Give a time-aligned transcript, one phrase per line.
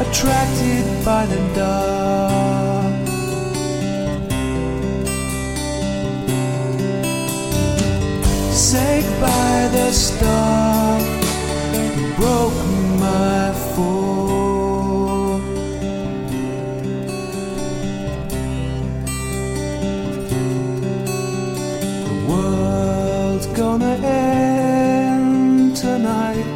[0.00, 3.06] Attracted by the dark.
[8.50, 10.98] Saved by the star
[12.16, 12.60] broke
[12.98, 15.38] my fall.
[22.06, 26.48] The world's gonna end tonight,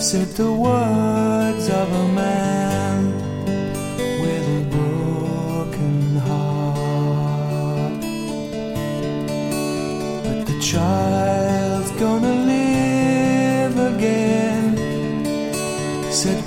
[0.00, 0.99] said the words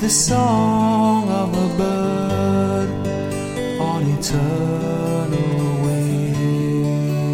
[0.04, 2.90] the song of a bird
[3.80, 7.34] on eternal wings.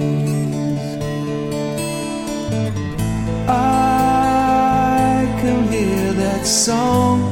[3.47, 7.28] I can hear that song.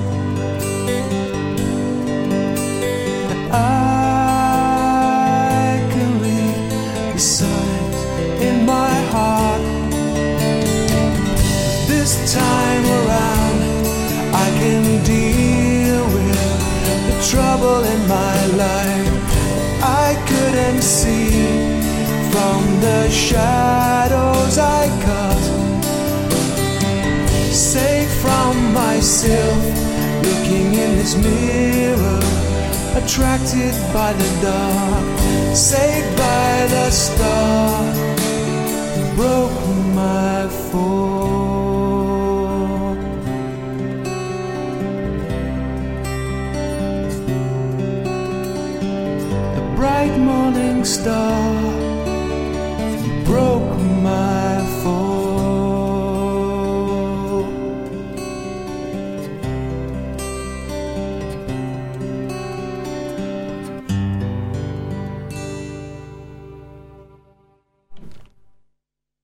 [22.81, 25.51] The shadows I cast.
[27.53, 29.63] Safe from myself,
[30.27, 32.21] looking in this mirror,
[33.01, 35.05] attracted by the dark,
[35.55, 37.93] saved by the star,
[39.15, 39.61] broke
[39.95, 40.97] my fall.
[49.55, 51.36] The bright morning star,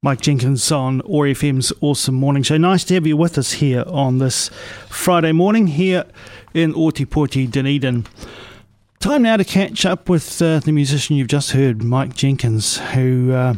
[0.03, 2.57] Mike Jenkins on OAR FM's OARsome Morning Show.
[2.57, 4.49] Nice to have you with us here on this
[4.89, 6.03] Friday morning here
[6.53, 8.05] in Ōtepoti, Dunedin.
[8.99, 13.31] Time now to catch up with uh, the musician you've just heard, Mike Jenkins, who
[13.31, 13.53] uh,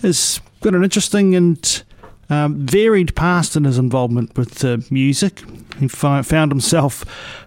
[0.00, 1.82] has got an interesting and
[2.30, 5.42] um, varied past in his involvement with uh, music.
[5.78, 7.04] He fi- found himself,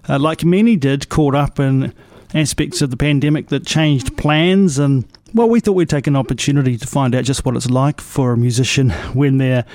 [0.07, 1.91] uh, like many did, caught up in
[2.33, 6.77] aspects of the pandemic that changed plans and well, we thought we'd take an opportunity
[6.77, 9.65] to find out just what it's like for a musician when they're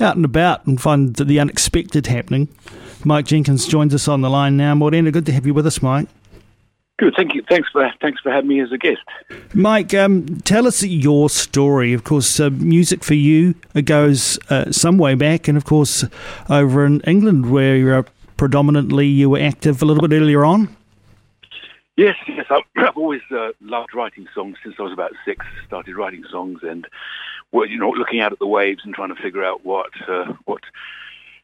[0.00, 2.48] out and about and find the unexpected happening.
[3.04, 4.74] Mike Jenkins joins us on the line now.
[4.74, 6.08] Morena, good to have you with us, Mike.
[6.98, 7.42] Good, thank you.
[7.48, 9.00] Thanks for thanks for having me as a guest.
[9.54, 11.92] Mike, um, tell us your story.
[11.94, 13.54] Of course, uh, music for you
[13.84, 16.04] goes uh, some way back, and of course,
[16.48, 18.06] over in England, where you're
[18.36, 20.76] predominantly you were active a little bit earlier on.
[22.02, 22.46] Yes, yes.
[22.76, 25.46] I've, always uh, loved writing songs since I was about six.
[25.66, 26.88] Started writing songs and,
[27.52, 30.32] well, you know, looking out at the waves and trying to figure out what uh,
[30.44, 30.62] what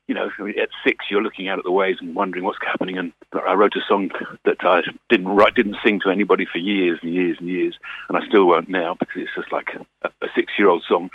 [0.09, 2.97] you know, at six, you're looking out at the waves and wondering what's happening.
[2.97, 3.13] And
[3.47, 4.11] I wrote a song
[4.47, 7.79] that I didn't write, didn't sing to anybody for years and years and years,
[8.09, 9.69] and I still won't now because it's just like
[10.03, 11.11] a, a six-year-old song.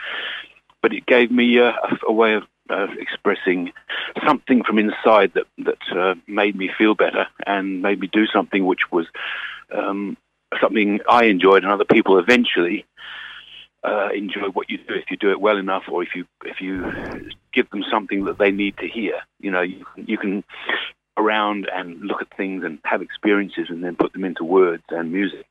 [0.82, 1.74] But it gave me a,
[2.08, 3.72] a way of uh, expressing
[4.26, 8.66] something from inside that that uh, made me feel better and made me do something
[8.66, 9.06] which was
[9.72, 10.18] um,
[10.62, 12.86] something I enjoyed and other people eventually
[13.84, 16.62] uh, enjoy what you do if you do it well enough or if you if
[16.62, 19.20] you give them something that they need to hear.
[19.40, 20.44] You know, you, you can
[21.18, 25.12] around and look at things and have experiences and then put them into words and
[25.12, 25.46] music.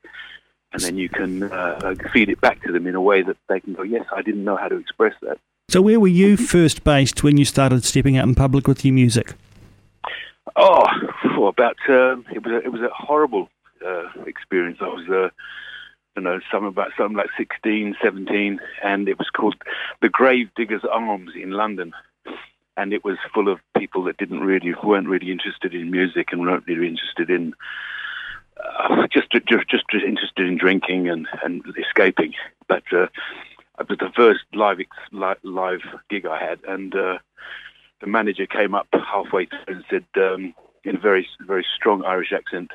[0.73, 3.61] And then you can uh, feed it back to them in a way that they
[3.61, 5.39] can go, yes, I didn't know how to express that.
[5.73, 8.93] So, where were you first based when you started stepping out in public with your
[8.93, 9.33] music?
[10.55, 10.85] Oh,
[11.49, 13.49] about uh, it was a, it was a horrible
[13.83, 14.77] uh, experience.
[14.83, 15.31] I was, uh,
[16.15, 19.55] you know, some about something like 16, 17, and it was called
[20.03, 21.95] the Grave Diggers Arms in London
[22.77, 26.43] and it was full of people that didn't really weren't really interested in music and
[26.43, 27.55] weren't really interested in
[28.63, 32.35] uh, just just just interested in drinking and and escaping.
[32.69, 33.07] But uh,
[33.83, 34.79] it was the first live
[35.43, 37.19] live gig I had, and uh,
[38.01, 42.33] the manager came up halfway through and said um, in a very very strong Irish
[42.33, 42.71] accent,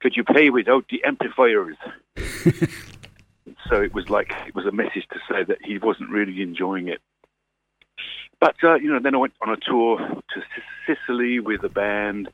[0.00, 1.76] "Could you play without the amplifiers?"
[3.68, 6.88] so it was like it was a message to say that he wasn't really enjoying
[6.88, 7.00] it.
[8.40, 10.42] But uh, you know, then I went on a tour to
[10.86, 12.28] Sicily with a band,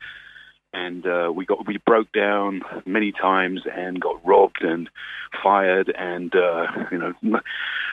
[0.73, 4.88] and uh, we got we broke down many times and got robbed and
[5.43, 7.15] fired, and uh, you know,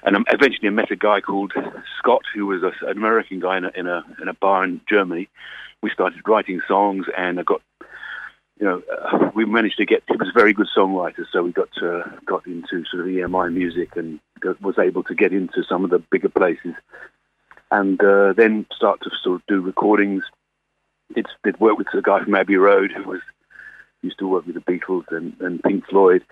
[0.03, 1.53] and eventually I met a guy called
[1.97, 4.81] Scott, who was a, an American guy in a, in a in a bar in
[4.89, 5.29] Germany.
[5.81, 7.61] We started writing songs, and I got
[8.59, 10.03] you know, uh, we managed to get.
[10.07, 13.53] He was a very good songwriter, so we got uh, got into sort of EMI
[13.53, 16.73] music and got, was able to get into some of the bigger places
[17.71, 20.23] and uh, then start to sort of do recordings.
[21.15, 23.21] It's did work with a guy from Abbey Road who was
[24.01, 26.23] used to work with the Beatles and, and Pink Floyd,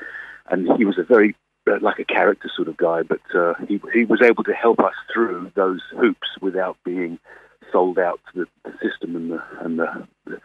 [0.49, 1.35] and he was a very
[1.67, 4.79] uh, like a character sort of guy, but uh, he he was able to help
[4.79, 7.19] us through those hoops without being
[7.71, 10.41] sold out to the, the system and the and the, the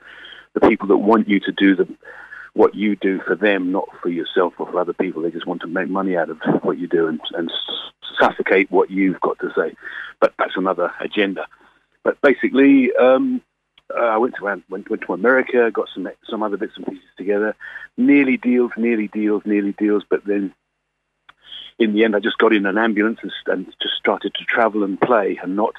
[0.55, 1.89] the people that want you to do the
[2.55, 5.23] what you do for them, not for yourself or for other people.
[5.23, 7.53] They just want to make money out of what you do and, and
[8.19, 9.75] suffocate what you've got to say.
[10.21, 11.47] But that's another agenda.
[12.03, 13.43] But basically, um,
[13.95, 17.09] uh, I went to went, went to America, got some some other bits and pieces
[17.17, 17.57] together,
[17.97, 20.05] nearly deals, nearly deals, nearly deals.
[20.09, 20.55] But then,
[21.79, 24.85] in the end, I just got in an ambulance and, and just started to travel
[24.85, 25.75] and play and not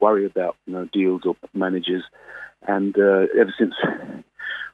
[0.00, 2.04] worry about you know deals or managers.
[2.68, 3.74] And uh, ever since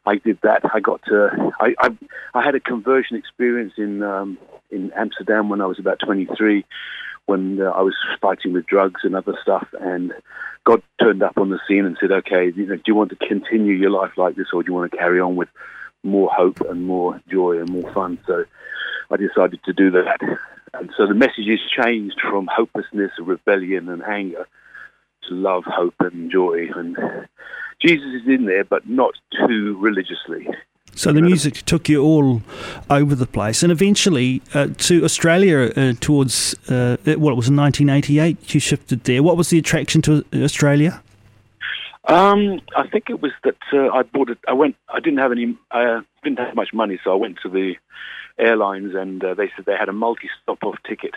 [0.06, 0.62] I did that.
[0.73, 1.96] I got to, I, I,
[2.34, 4.38] I had a conversion experience in um,
[4.70, 6.64] in Amsterdam when I was about 23,
[7.26, 10.12] when uh, I was fighting with drugs and other stuff, and
[10.64, 13.26] God turned up on the scene and said, "Okay, you know, do you want to
[13.26, 15.48] continue your life like this, or do you want to carry on with
[16.02, 18.44] more hope and more joy and more fun?" So
[19.10, 20.20] I decided to do that,
[20.74, 24.46] and so the message messages changed from hopelessness, rebellion, and anger
[25.28, 26.96] to love, hope, and joy, and
[27.80, 29.14] Jesus is in there, but not
[29.46, 30.48] too religiously.
[30.94, 32.43] So the music took you all
[32.91, 37.56] over the place, and eventually uh, to Australia uh, towards uh, well, it was in
[37.56, 38.55] 1988.
[38.55, 39.23] You shifted there.
[39.23, 41.03] What was the attraction to Australia?
[42.09, 44.39] Um, I think it was that uh, I bought it.
[44.47, 44.77] I went.
[44.89, 45.56] I didn't have any.
[45.71, 47.75] I didn't have much money, so I went to the
[48.39, 51.15] airlines, and uh, they said they had a multi-stop-off ticket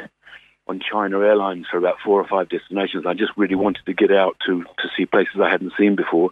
[0.67, 3.05] on China Airlines for about four or five destinations.
[3.05, 6.29] I just really wanted to get out to to see places I hadn't seen before.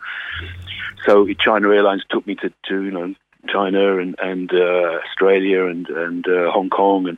[1.06, 3.16] So China Airlines took me to, to you know
[3.48, 7.18] China and and uh, Australia and and uh, Hong Kong and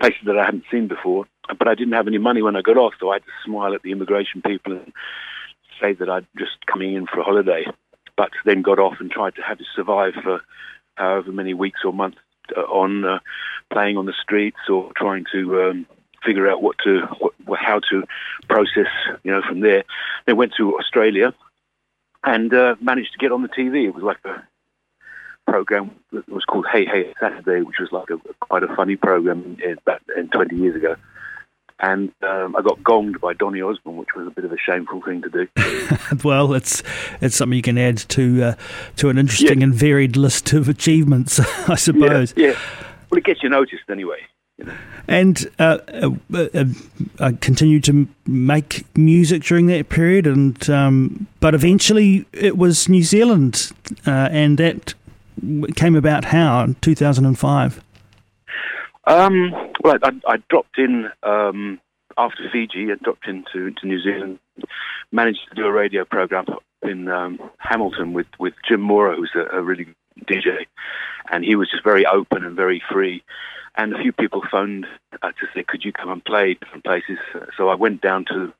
[0.00, 1.26] places that I hadn't seen before.
[1.58, 3.74] But I didn't have any money when I got off, so I had to smile
[3.74, 4.92] at the immigration people and
[5.80, 7.66] say that I'd just coming in for a holiday.
[8.16, 10.40] But then got off and tried to have to survive for
[10.96, 12.18] however many weeks or months
[12.56, 13.18] uh, on uh,
[13.70, 15.86] playing on the streets or trying to um,
[16.24, 17.00] figure out what to
[17.46, 18.04] what, how to
[18.48, 18.88] process,
[19.24, 19.84] you know, from there.
[20.26, 21.34] Then went to Australia
[22.24, 23.86] and uh, managed to get on the TV.
[23.86, 24.46] It was like a
[25.46, 29.56] program that was called Hey Hey Saturday, which was like a quite a funny program
[29.62, 30.96] in, back in 20 years ago.
[31.80, 35.02] And um, I got gonged by Donny Osmond, which was a bit of a shameful
[35.02, 35.48] thing to do.
[36.24, 36.82] well, it's
[37.20, 38.54] it's something you can add to uh,
[38.96, 39.64] to an interesting yeah.
[39.64, 42.34] and varied list of achievements, I suppose.
[42.36, 42.58] Yeah, yeah.
[43.10, 44.18] Well, it gets you noticed anyway.
[45.08, 46.64] And uh, uh, uh,
[47.18, 53.02] I continued to make music during that period, and um, but eventually it was New
[53.02, 53.72] Zealand,
[54.06, 54.94] uh, and that
[55.76, 57.82] came about how in two thousand and five.
[59.04, 61.80] Um, well, I, I, dropped in um,
[62.16, 62.92] after Fiji.
[62.92, 64.38] I dropped into to New Zealand,
[65.10, 66.46] managed to do a radio program
[66.82, 69.86] in um, Hamilton with with Jim Mora, who's a, a really
[70.24, 70.66] DJ,
[71.30, 73.24] and he was just very open and very free
[73.74, 74.86] and a few people phoned
[75.22, 77.18] uh, to say, could you come and play different places?
[77.56, 78.52] So I went down to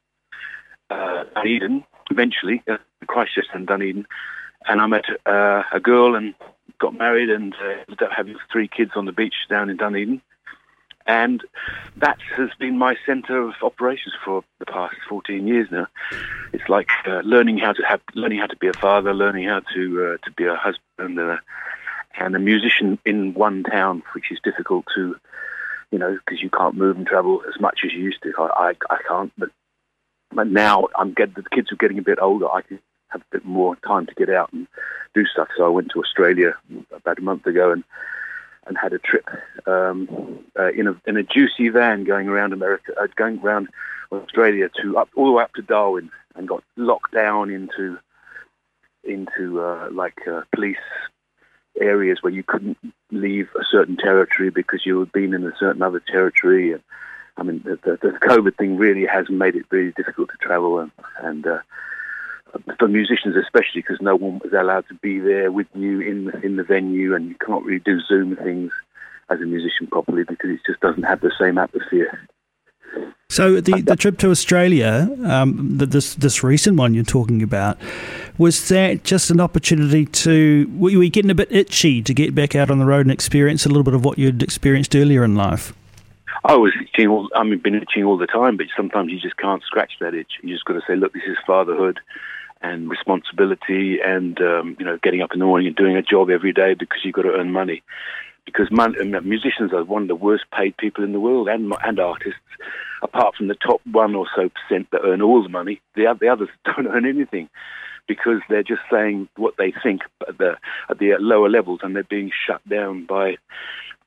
[0.91, 4.07] uh, Dunedin eventually, uh, Christchurch and Dunedin,
[4.67, 6.35] and I met uh, a girl and
[6.79, 10.21] got married and uh, ended up having three kids on the beach down in Dunedin.
[11.07, 11.43] And
[11.97, 15.89] that has been my centre of operations for the past 14 years now.
[16.53, 19.63] It's like uh, learning how to have, learning how to be a father, learning how
[19.75, 21.39] to uh, to be a husband, uh,
[22.19, 25.17] and a musician in one town, which is difficult to,
[25.91, 28.33] you know, because you can't move and travel as much as you used to.
[28.39, 29.51] I, I, I can't, but
[30.35, 32.49] but now I'm getting the kids are getting a bit older.
[32.49, 32.79] I can
[33.13, 34.67] have a bit more time to get out and
[35.15, 35.49] do stuff.
[35.57, 36.55] So I went to Australia
[36.93, 37.85] about a month ago and
[38.67, 39.29] and had a trip
[39.67, 43.69] um, uh, in a in a JUCY van going around America, uh, going around
[44.13, 47.99] Australia to up all the way up to Darwin, and got locked down into
[49.05, 50.77] into uh, like uh, police
[51.81, 52.79] areas where you couldn't
[53.11, 56.73] leave a certain territory because you had been in a certain other territory.
[56.73, 56.83] And
[57.37, 60.79] I mean, the, the, the COVID thing really has made it really difficult to travel
[60.79, 61.59] and and uh,
[62.79, 66.41] for musicians especially because no one was allowed to be there with you in the,
[66.41, 68.73] in the venue and you can't really do Zoom things
[69.31, 72.29] as a musician properly because it just doesn't have the same atmosphere.
[73.31, 77.79] So the, the trip to Australia, um, the, this this recent one you're talking about,
[78.37, 82.55] was that just an opportunity to were you getting a bit itchy to get back
[82.55, 85.35] out on the road and experience a little bit of what you'd experienced earlier in
[85.35, 85.73] life?
[86.45, 87.31] I was itching all.
[87.35, 90.33] I mean, been itching all the time, but sometimes you just can't scratch that itch.
[90.43, 92.01] You just got to say, look, this is fatherhood
[92.63, 96.31] and responsibility, and um, you know, getting up in the morning and doing a job
[96.31, 97.83] every day because you've got to earn money.
[98.45, 102.41] Because musicians are one of the worst paid people in the world, and and artists.
[103.03, 106.29] Apart from the top one or so percent that earn all the money, the the
[106.29, 107.49] others don't earn anything
[108.07, 110.57] because they're just saying what they think at the
[110.89, 113.37] at the lower levels, and they're being shut down by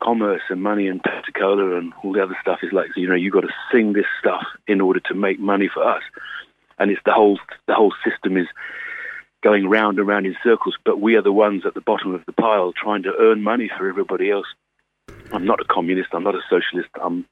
[0.01, 3.33] commerce and money and Pepsi-Cola and all the other stuff is like, you know, you've
[3.33, 6.03] got to sing this stuff in order to make money for us.
[6.77, 8.47] And it's the whole, the whole system is
[9.43, 12.25] going round and round in circles, but we are the ones at the bottom of
[12.25, 14.47] the pile trying to earn money for everybody else.
[15.31, 16.09] I'm not a communist.
[16.13, 16.89] I'm not a socialist.
[17.01, 17.25] I'm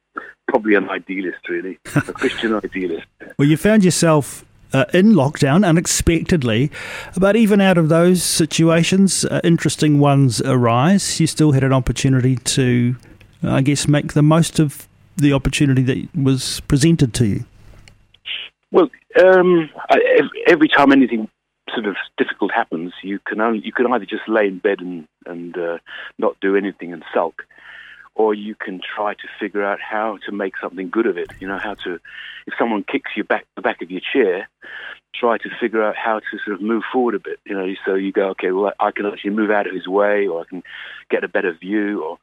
[0.48, 3.06] probably an idealist, really, a Christian idealist.
[3.38, 6.72] Well, you found yourself uh, in lockdown unexpectedly.
[7.18, 11.20] But even out of those situations, uh, interesting ones arise.
[11.20, 12.96] You still had an opportunity to,
[13.44, 17.46] I guess, make the most of the opportunity that was presented to you.
[18.74, 18.90] Well,
[19.24, 19.70] um,
[20.48, 21.30] every time anything
[21.76, 25.08] sort of difficult happens, you can only you can either just lay in bed and
[25.28, 25.78] and uh,
[26.18, 27.44] not do anything and sulk,
[28.16, 31.30] or you can try to figure out how to make something good of it.
[31.40, 32.00] You know, how to,
[32.48, 34.50] if someone kicks you back the back of your chair,
[35.14, 37.40] try to figure out how to sort of move forward a bit.
[37.46, 40.26] You know, so you go, okay, well, I can actually move out of his way,
[40.26, 40.64] or I can
[41.12, 42.18] get a better view, or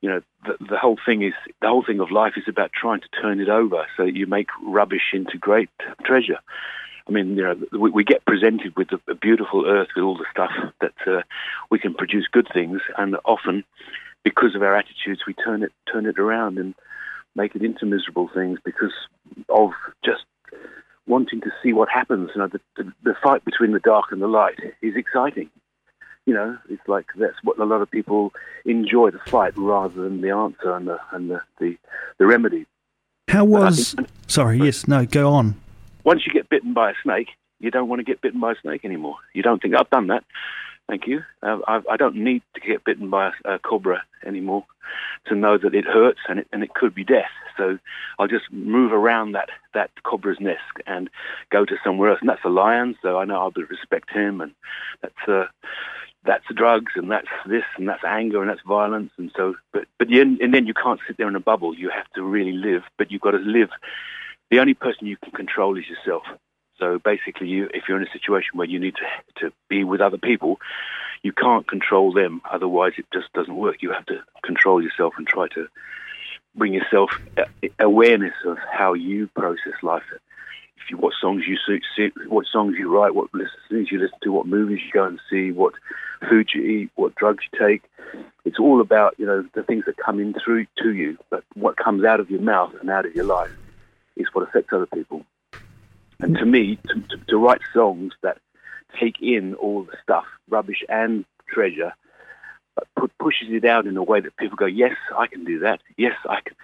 [0.00, 3.00] you know, the, the whole thing is the whole thing of life is about trying
[3.00, 5.70] to turn it over so you make rubbish into great
[6.04, 6.38] treasure.
[7.08, 10.16] I mean, you know, we, we get presented with a, a, beautiful earth with all
[10.16, 10.50] the stuff
[10.80, 11.22] that uh,
[11.70, 13.64] we can produce good things, and often
[14.24, 16.74] because of our attitudes, we turn it turn it around and
[17.34, 18.92] make it into miserable things because
[19.48, 19.70] of
[20.04, 20.24] just
[21.06, 22.30] wanting to see what happens.
[22.34, 25.50] You know, the, the, the fight between the dark and the light is exciting.
[26.28, 28.34] You know, it's like that's what a lot of people
[28.66, 31.78] enjoy the fight rather than the answer and the and the, the,
[32.18, 32.66] the remedy.
[33.28, 33.94] How was?
[33.94, 35.58] Think, sorry, yes, no, go on.
[36.04, 37.28] Once you get bitten by a snake,
[37.60, 39.16] you don't want to get bitten by a snake anymore.
[39.32, 40.22] You don't think I've done that.
[40.86, 41.22] Thank you.
[41.42, 44.64] Uh, I, I, don't need to get bitten by a, a, cobra anymore
[45.28, 47.30] to know that it hurts and it, and it could be death.
[47.58, 47.78] So
[48.18, 51.10] I'll just move around that, that cobra's nest and
[51.50, 52.20] go to somewhere else.
[52.20, 54.40] And that's a lion, so I know I'll respect him.
[54.40, 54.52] And
[55.02, 55.46] that's uh,
[56.28, 59.10] that's drugs, and that's this, and that's anger, and that's violence.
[59.16, 61.74] And so, but but and then you can't sit there in a bubble.
[61.74, 62.82] You have to really live.
[62.98, 63.70] But you've got to live.
[64.50, 66.24] The only person you can control is yourself.
[66.78, 70.02] So basically, you, if you're in a situation where you need to, to be with
[70.02, 70.60] other people,
[71.22, 72.42] you can't control them.
[72.50, 73.76] Otherwise, it just doesn't work.
[73.80, 75.66] You have to control yourself and try to
[76.54, 77.44] bring yourself uh,
[77.78, 80.04] awareness of how you process life.
[80.90, 83.30] You, what songs you see, what songs you write, what
[83.70, 85.74] things you listen to, what movies you go and see, what
[86.28, 87.82] food you eat, what drugs you take.
[88.44, 91.76] It's all about you know the things that come in through to you, but what
[91.76, 93.50] comes out of your mouth and out of your life
[94.16, 95.24] is what affects other people.
[96.20, 98.38] And to me, to, to, to write songs that
[99.00, 101.94] take in all the stuff, rubbish and treasure,
[102.74, 105.60] but put, pushes it out in a way that people go, yes, I can do
[105.60, 105.80] that.
[105.96, 106.56] Yes, I can.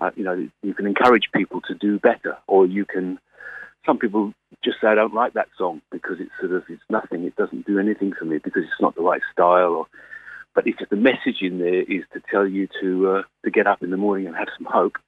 [0.00, 3.18] Uh, you know, you can encourage people to do better, or you can.
[3.84, 4.32] Some people
[4.64, 7.24] just say I don't like that song because it's sort of it's nothing.
[7.24, 9.72] It doesn't do anything for me because it's not the right style.
[9.72, 9.86] Or,
[10.54, 13.82] but if the message in there is to tell you to uh, to get up
[13.82, 14.98] in the morning and have some hope,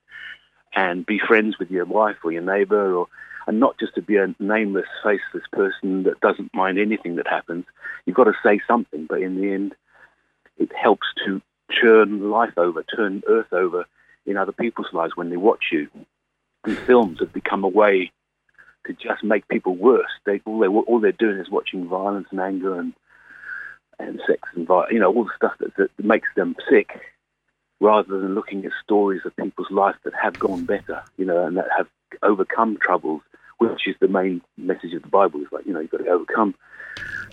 [0.75, 3.09] and be friends with your wife or your neighbour or
[3.47, 7.67] and not just to be a nameless, faceless person that doesn't mind anything that happens.
[8.07, 9.75] You've got to say something, but in the end,
[10.57, 11.43] it helps to
[11.83, 13.85] turn life over, turn Earth over
[14.25, 15.89] in other people's lives when they watch you.
[16.65, 18.13] And films have become a way
[18.87, 20.11] to just make people worse.
[20.27, 22.93] They all they all they're doing is watching violence and anger and
[23.99, 27.01] and sex and you know all the stuff that, that makes them sick,
[27.81, 31.57] rather than looking at stories of people's life that have gone better, you know, and
[31.57, 31.89] that have
[32.23, 33.23] overcome troubles,
[33.59, 35.41] which is the main message of the Bible.
[35.41, 36.55] Is like you know you've got to overcome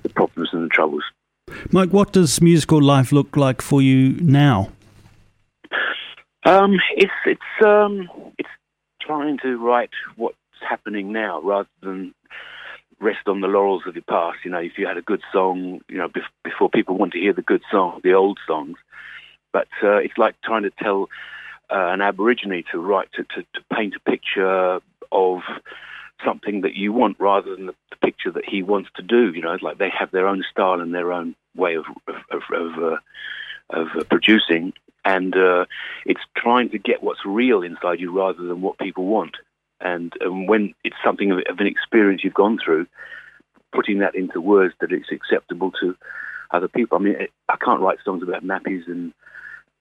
[0.03, 1.03] the problems and the troubles.
[1.71, 4.71] Mike, what does musical life look like for you now?
[6.43, 8.49] Um, it's it's um, it's
[9.01, 10.37] trying to write what's
[10.67, 12.13] happening now rather than
[12.99, 14.39] rest on the laurels of the past.
[14.45, 17.19] You know, if you had a good song, you know, bef- before people want to
[17.19, 18.77] hear the good song, the old songs.
[19.51, 21.09] But uh, it's like trying to tell
[21.69, 24.79] uh, an Aborigine to write to, to, to paint a picture
[25.11, 25.39] of
[26.23, 29.31] something that you want rather than the, the, picture that he wants to do.
[29.33, 32.83] You know, like they have their own style and their own way of of, of,
[32.83, 32.97] uh,
[33.69, 35.65] of uh, producing, and uh,
[36.05, 39.35] it's trying to get what's real inside you rather than what people want.
[39.81, 42.87] And, and when it's something of, of an experience you've gone through,
[43.73, 45.95] putting that into words that it's acceptable to
[46.51, 46.97] other people.
[46.97, 47.15] I mean,
[47.47, 49.13] I can't write songs about nappies and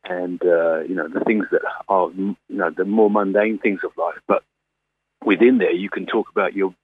[0.02, 3.90] and uh, you know the things that are you know the more mundane things of
[3.98, 4.42] life, but
[5.24, 6.74] within there you can talk about your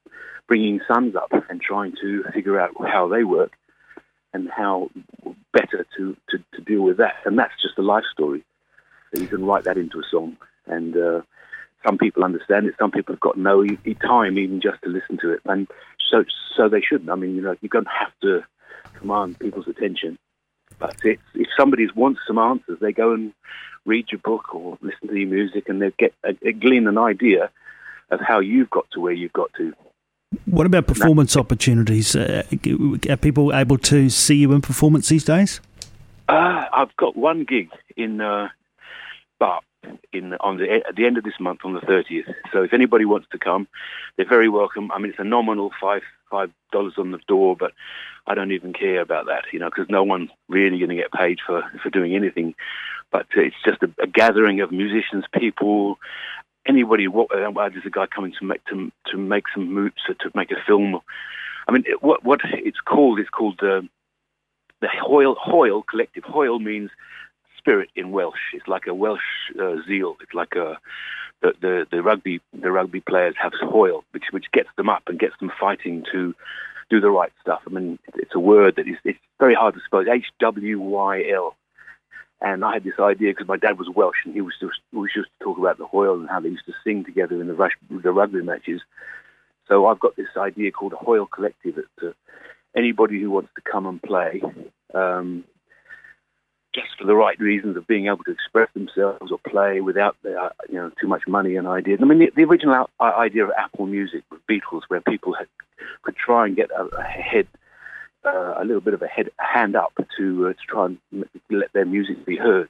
[0.48, 3.52] bringing sons up and trying to figure out how they work
[4.32, 4.90] and how
[5.52, 7.14] better to, to, to deal with that.
[7.24, 8.44] And that's just a life story.
[9.14, 10.36] you can write that into a song.
[10.66, 11.22] And uh,
[11.86, 12.74] some people understand it.
[12.78, 13.64] Some people have got no
[14.04, 15.68] time even just to listen to it, and
[16.10, 16.24] so
[16.56, 17.10] so they shouldn't.
[17.10, 18.44] I mean, you know, you don't have to
[18.94, 20.18] command people's attention,
[20.78, 21.18] but if
[21.56, 23.32] somebody wants some answers, they go and
[23.84, 26.14] read your book or listen to your music, and they get
[26.60, 27.50] glean an idea
[28.10, 29.72] of how you've got to where you've got to.
[30.44, 32.16] What about performance opportunities?
[32.16, 32.42] Uh,
[33.08, 35.60] are people able to see you in performance these days?
[36.28, 38.48] Uh, I've got one gig in uh,
[40.12, 42.32] in on the at the end of this month on the 30th.
[42.52, 43.68] So if anybody wants to come,
[44.16, 44.90] they're very welcome.
[44.92, 47.72] I mean, it's a nominal five five dollars on the door, but
[48.26, 51.12] I don't even care about that, you know, because no one's really going to get
[51.12, 52.54] paid for for doing anything.
[53.10, 55.98] But it's just a, a gathering of musicians, people,
[56.66, 57.08] anybody.
[57.08, 60.50] What uh, there's a guy coming to make to to make some moves to make
[60.50, 61.00] a film.
[61.68, 63.82] I mean, what what it's called is called uh,
[64.80, 66.24] the Hwyl Hwyl Collective.
[66.24, 66.90] Hwyl means
[67.66, 68.54] spirit in Welsh.
[68.54, 69.20] It's like a Welsh
[69.60, 70.16] uh, zeal.
[70.20, 70.78] It's like a
[71.42, 75.18] the, the the rugby the rugby players have hwyl, which which gets them up and
[75.18, 76.32] gets them fighting to
[76.88, 77.62] do the right stuff.
[77.66, 80.04] I mean, it's a word that is it's very hard to spell.
[80.08, 81.56] H W Y L.
[82.40, 85.08] And I had this idea because my dad was Welsh, and he was just we
[85.14, 87.54] used to talk about the Hwyl and how they used to sing together in the,
[87.54, 88.82] rush, the rugby matches.
[89.68, 91.76] So I've got this idea called a Hwyl Collective.
[91.76, 92.12] That uh,
[92.76, 94.42] anybody who wants to come and play,
[94.94, 95.44] um,
[96.76, 100.50] just for the right reasons of being able to express themselves or play without uh,
[100.68, 102.00] you know too much money and ideas.
[102.02, 105.48] I mean, the, the original idea of Apple Music with Beatles, where people had,
[106.02, 107.48] could try and get a, a head,
[108.24, 110.98] uh, a little bit of a head, hand up to uh, to try and
[111.50, 112.68] let their music be heard.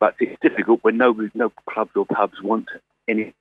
[0.00, 2.68] But it's difficult when no no clubs or pubs want
[3.08, 3.32] any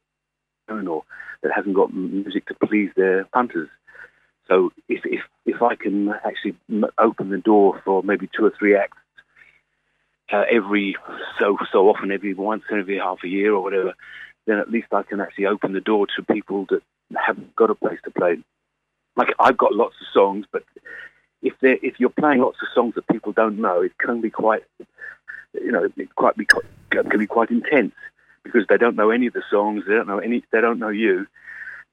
[0.69, 1.03] or
[1.41, 3.69] that hasn't got music to please their punters.
[4.47, 6.55] So if if if I can actually
[6.99, 8.97] open the door for maybe two or three acts
[10.33, 10.95] uh, every
[11.39, 13.93] so so often, every once, in every half a year or whatever,
[14.47, 16.81] then at least I can actually open the door to people that
[17.15, 18.37] haven't got a place to play.
[19.15, 20.63] Like I've got lots of songs, but
[21.43, 24.31] if they if you're playing lots of songs that people don't know, it can be
[24.31, 24.63] quite,
[25.53, 26.47] you know, it quite be
[26.89, 27.93] can be quite intense
[28.43, 30.89] because they don't know any of the songs, they don't know any, they don't know
[30.89, 31.27] you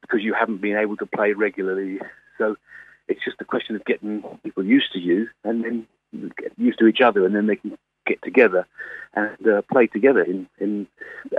[0.00, 2.00] because you haven't been able to play regularly.
[2.38, 2.57] So
[3.07, 5.87] it's just a question of getting people used to you and then
[6.38, 7.76] get used to each other, and then they can
[8.11, 8.66] get together
[9.14, 10.87] and uh, play together in, in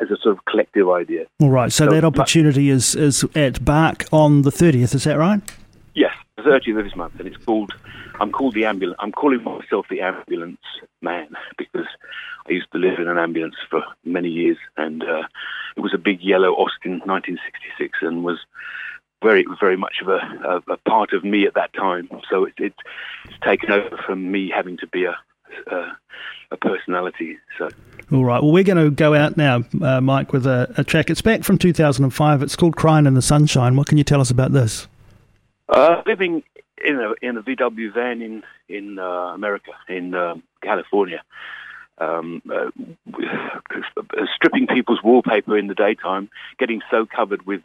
[0.01, 1.25] as a sort of collective idea.
[1.39, 1.71] All right.
[1.71, 4.93] So, so that opportunity but, is is at Bark on the thirtieth.
[4.95, 5.41] Is that right?
[5.95, 7.73] Yes, the thirtieth of this month, and it's called.
[8.19, 8.99] I'm called the ambulance.
[9.01, 10.61] I'm calling myself the ambulance
[11.01, 11.87] man because
[12.47, 15.23] I used to live in an ambulance for many years, and uh,
[15.75, 18.39] it was a big yellow Austin 1966, and was
[19.23, 20.19] very, very much of a,
[20.67, 22.09] a, a part of me at that time.
[22.29, 22.73] So it, it,
[23.25, 25.15] it's taken over from me having to be a,
[25.67, 25.97] a,
[26.51, 27.37] a personality.
[27.57, 27.69] So.
[28.11, 28.41] All right.
[28.41, 31.09] Well, we're going to go out now, uh, Mike, with a, a, track.
[31.09, 32.43] It's back from 2005.
[32.43, 34.87] It's called "Crying in the Sunshine." What can you tell us about this?
[35.69, 36.43] Uh, living
[36.83, 41.21] in a in a VW van in in uh, America, in uh, California,
[41.97, 42.69] um, uh,
[44.35, 47.61] stripping people's wallpaper in the daytime, getting so covered with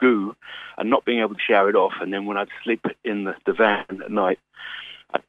[0.00, 0.34] goo
[0.76, 1.92] and not being able to shower it off.
[2.00, 4.38] And then when I'd sleep in the, the van at night,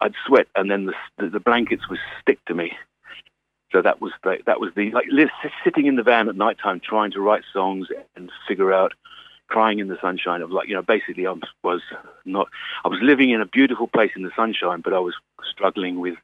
[0.01, 2.73] I'd, sweat, and then the, the the blankets would stick to me.
[3.71, 5.29] So that was the, that was the like li-
[5.63, 8.93] sitting in the van at night time trying to write songs and figure out
[9.47, 11.81] crying in the sunshine of like you know basically I was
[12.23, 12.47] not
[12.83, 15.13] I was living in a beautiful place in the sunshine but I was
[15.51, 16.15] struggling with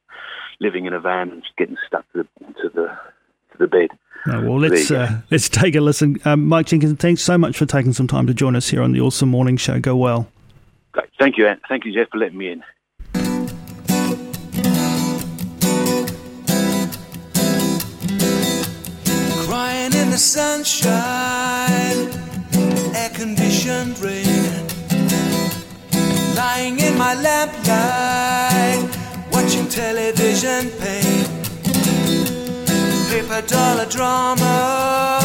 [0.59, 2.87] living in a van and getting stuck to the to the
[3.51, 3.89] to the bed.
[4.27, 6.19] Oh, well, let's uh, let's take a listen.
[6.25, 8.91] Um, Mike Jenkins, thanks so much for taking some time to join us here on
[8.91, 9.79] the OARsome Morning Show.
[9.79, 10.27] Go well.
[10.91, 11.09] Great.
[11.19, 12.63] Thank you, thank you, Jeff, for letting me in.
[20.11, 20.91] The sunshine,
[22.93, 24.67] air conditioned rain.
[26.35, 28.83] Lying in my lamplight,
[29.31, 31.25] watching television pain.
[33.09, 35.21] Paper dollar drama,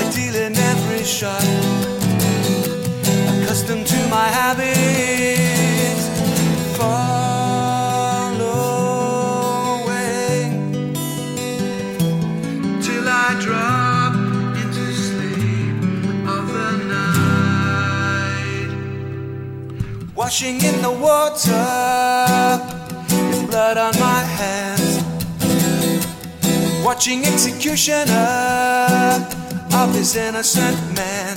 [0.00, 1.42] I deal in every shot.
[3.42, 5.41] Accustomed to my habits,
[20.32, 22.58] Washing in the water,
[23.28, 25.04] with blood on my hands.
[26.82, 29.28] Watching executioner
[29.74, 31.36] of this innocent man.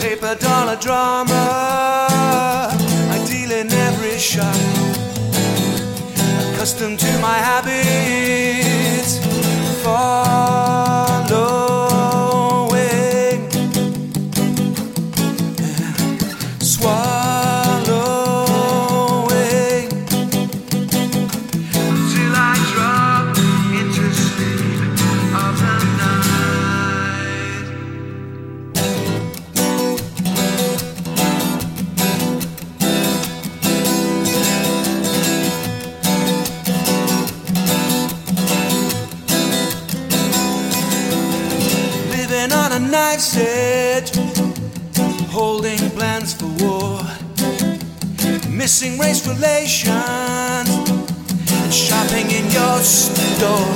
[0.00, 4.56] Paper dollar drama, I deal in every shot
[6.42, 9.20] accustomed to my habits,
[9.84, 10.89] following,
[48.70, 50.68] missing race relations,
[51.50, 53.74] and shopping in your store.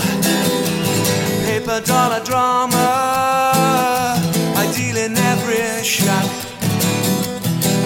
[1.46, 2.86] Paper dollar drama,
[4.56, 6.30] I deal in every shop,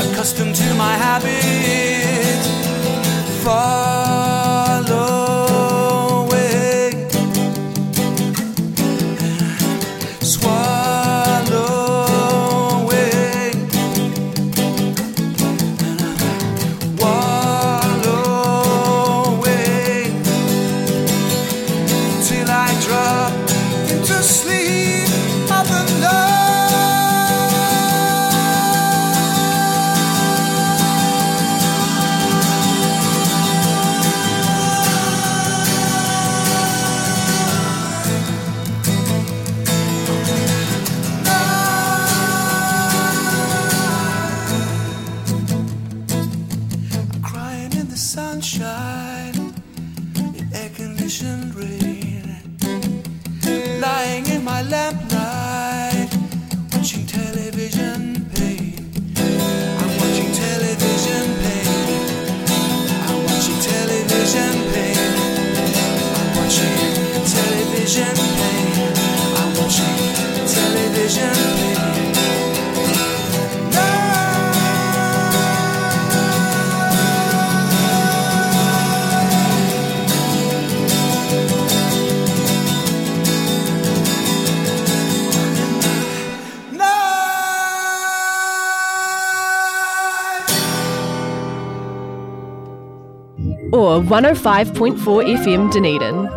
[0.05, 2.44] accustomed to my habit,
[3.42, 3.97] following.
[94.09, 94.97] 105.4
[95.37, 96.31] FM Dunedin.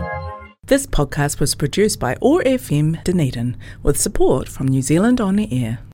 [0.65, 5.47] This podcast was produced by OAR FM Dunedin with support from New Zealand On the
[5.63, 5.79] Air.